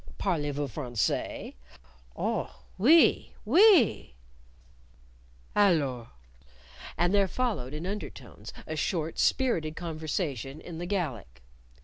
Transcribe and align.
"Parlez 0.17 0.55
vous 0.55 0.67
Francais?" 0.67 1.53
"Oh, 2.15 2.63
oui! 2.79 3.35
Oui!" 3.45 4.15
"Allors." 5.55 6.07
And 6.97 7.13
there 7.13 7.27
followed, 7.27 7.75
in 7.75 7.85
undertones, 7.85 8.51
a 8.65 8.75
short, 8.75 9.19
spirited 9.19 9.75
conversation 9.75 10.59
in 10.59 10.79
the 10.79 10.87
Gallic. 10.87 11.43